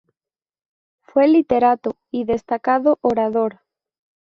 [1.03, 3.59] Fue literato y destacado orador.